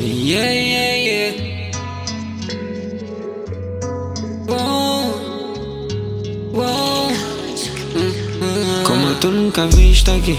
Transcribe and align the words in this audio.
Yeah, 0.00 0.50
yeah, 0.50 0.96
yeah. 0.96 1.32
Uou, 4.48 5.12
uou. 6.54 7.12
Como 8.82 9.14
tu 9.20 9.30
nunca 9.30 9.66
viste 9.66 10.10
aqui, 10.10 10.38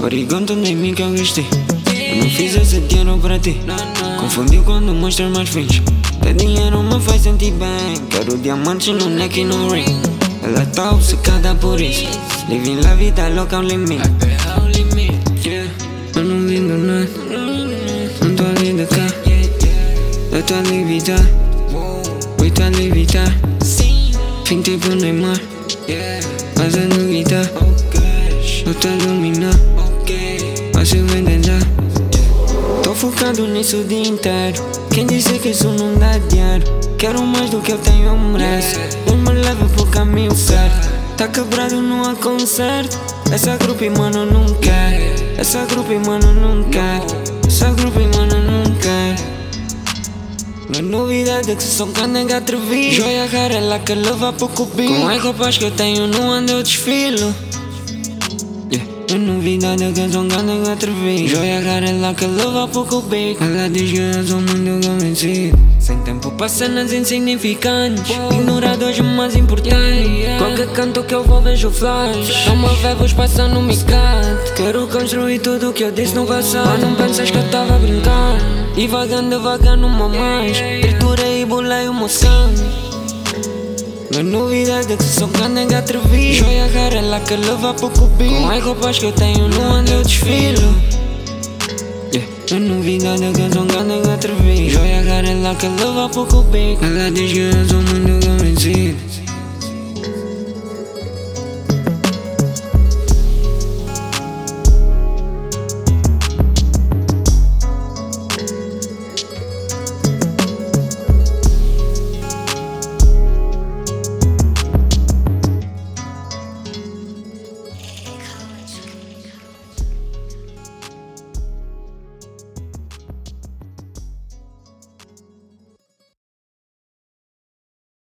Origonto 0.00 0.54
nem 0.54 0.76
mim 0.76 0.94
que 0.94 1.02
eu 1.02 1.10
vesti. 1.10 1.44
Eu 1.88 2.16
não 2.22 2.30
fiz 2.30 2.54
esse 2.54 2.78
dinheiro 2.82 3.18
pra 3.18 3.40
ti. 3.40 3.60
Confundiu 4.20 4.62
quando 4.62 4.94
mostras 4.94 5.32
mais 5.32 5.48
fins. 5.48 5.82
Ter 6.22 6.34
dinheiro 6.34 6.80
me 6.84 7.00
faz 7.00 7.22
sentir 7.22 7.50
bem. 7.54 7.96
Quero 8.08 8.38
diamantes 8.38 8.94
no 8.94 9.08
neck 9.08 9.40
e 9.40 9.44
no 9.44 9.68
ring. 9.68 10.00
Ela 10.44 10.64
tá 10.66 10.92
obcecada 10.92 11.56
por 11.56 11.80
isso. 11.80 12.06
Living 12.48 12.80
la 12.82 12.94
vida 12.94 13.28
louca 13.30 13.56
ao 13.56 13.62
limite. 13.64 14.08
Eu 16.14 16.24
não 16.24 16.46
vim 16.46 16.68
do 16.68 16.78
nada. 16.78 17.31
Eu 20.42 20.46
tô 20.46 20.54
a 20.54 20.60
levitar. 20.72 21.20
Oi, 22.40 22.50
tô 22.50 22.62
a 22.64 22.68
levitar. 22.68 23.32
Fim 24.44 24.60
tipo 24.60 24.88
Neymar. 24.88 25.40
Fazendo 26.56 27.08
guitar. 27.08 27.48
Eu 28.66 28.74
tô 28.74 28.88
a 28.88 28.90
iluminar. 28.90 29.54
Fácil 30.72 31.06
entender. 31.16 31.64
Tô 32.82 32.92
focado 32.92 33.46
nisso 33.46 33.76
o 33.76 33.84
dia 33.84 34.08
inteiro. 34.08 34.60
Quem 34.92 35.06
disse 35.06 35.38
que 35.38 35.50
isso 35.50 35.68
não 35.68 35.96
dá 35.96 36.18
dinheiro? 36.18 36.64
Quero 36.98 37.22
mais 37.22 37.48
do 37.50 37.60
que 37.60 37.70
eu 37.70 37.78
tenho, 37.78 38.06
eu 38.06 38.18
mereço. 38.18 38.80
Não 39.06 39.16
me 39.18 39.40
leva 39.40 39.64
pro 39.76 39.86
caminho 39.86 40.34
certo. 40.34 40.88
Tá 41.16 41.28
quebrado, 41.28 41.80
não 41.80 42.02
há 42.02 42.16
conserto. 42.16 42.98
Essa 43.30 43.56
grupo, 43.58 43.84
mano, 43.96 44.26
não 44.26 44.52
quer. 44.54 45.14
Essa 45.38 45.64
grupo, 45.66 45.94
mano, 46.04 46.34
não 46.34 46.64
quer. 46.64 47.00
Essa 47.46 47.70
grupo, 47.70 48.00
mano. 48.16 48.31
Não 50.68 50.78
é 50.78 50.82
novidade 50.82 51.50
é 51.50 51.54
que 51.56 51.62
são 51.62 51.90
canega 51.92 52.36
atrevido 52.36 52.94
Joia 52.94 53.28
cara 53.28 53.54
ela 53.54 53.78
que 53.78 53.94
leva 53.94 54.32
pouco 54.32 54.64
bico 54.66 54.94
Com 54.94 55.08
as 55.08 55.22
roupas 55.22 55.58
que 55.58 55.64
eu 55.64 55.70
tenho 55.70 56.06
no 56.06 56.30
ano 56.30 56.50
eu 56.50 56.62
desfilo 56.62 57.34
yeah. 58.70 58.88
Não 59.10 59.34
novidade 59.34 59.82
é 59.82 59.90
que 59.90 60.08
são 60.08 60.28
canega 60.28 60.72
atrevido 60.72 61.28
Joia 61.28 61.60
cara 61.62 61.88
ela 61.88 62.14
que 62.14 62.26
leva 62.26 62.68
pouco 62.68 63.00
bico 63.02 63.42
Ela 63.42 63.68
diz 63.68 63.90
que 63.90 63.98
eu 63.98 64.26
sou 64.26 64.40
muito 64.40 64.86
convencido 64.86 65.58
Sem 65.80 65.98
tempo 65.98 66.30
para 66.30 66.48
cenas 66.48 66.92
insignificantes. 66.92 68.14
Ignorados 68.32 69.00
mais 69.00 69.34
importantes 69.34 70.38
Qualquer 70.38 70.68
canto 70.68 71.02
que 71.02 71.14
eu 71.14 71.24
vou 71.24 71.40
vejo 71.40 71.70
flash. 71.70 72.46
Não 72.46 72.56
me 72.56 72.68
vevos 72.76 73.12
passando 73.12 73.54
no 73.54 73.62
micat 73.62 74.52
Quero 74.56 74.86
construir 74.86 75.40
tudo 75.40 75.70
o 75.70 75.72
que 75.72 75.82
eu 75.82 75.90
disse 75.90 76.14
no 76.14 76.24
passado 76.24 76.68
Mas 76.68 76.80
não 76.80 76.94
pensas 76.94 77.30
que 77.30 77.36
eu 77.36 77.50
tava 77.50 77.74
a 77.74 77.78
brincar 78.72 78.76
Devagando, 78.76 79.30
devagar 79.30 79.76
numa 79.76 80.08
mais 80.08 80.58
Triturei 80.58 81.42
e 81.42 81.44
bolei 81.44 81.88
meu 81.90 82.08
sangue. 82.08 82.62
É 84.16 84.22
novidade 84.22 84.96
que 84.96 85.02
sou 85.02 85.28
canega 85.28 85.78
atrevido. 85.78 86.34
Joia 86.34 86.68
cara 86.68 86.96
ela 86.96 87.20
que 87.20 87.36
leva 87.36 87.72
pouco 87.74 88.06
bico 88.08 88.42
Com 88.42 88.50
as 88.50 88.62
roupas 88.62 88.98
que 88.98 89.06
eu 89.06 89.12
tenho 89.12 89.48
no 89.48 89.62
ano 89.62 89.88
eu 89.88 90.02
desfilo. 90.02 90.74
Yeah. 92.12 92.28
Não 92.50 92.56
é 92.56 92.60
novidade 92.60 93.32
que 93.32 93.54
sou 93.54 93.66
canega 93.66 94.14
atrevido. 94.14 94.70
Joia 94.70 95.02
cara 95.02 95.28
ela 95.28 95.54
que 95.54 95.66
leva 95.66 96.08
pouco 96.10 96.42
bico 96.42 96.84
Ela 96.84 97.10
diz 97.10 97.32
que 97.32 97.38
eu 97.38 97.68
sou 97.68 97.80
muito 97.80 98.26
convencido 98.26 99.21